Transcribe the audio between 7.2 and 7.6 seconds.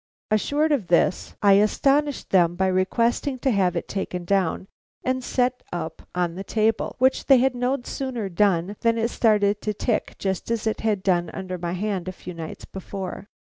they had